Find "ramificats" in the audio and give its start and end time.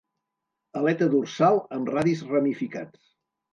2.35-3.09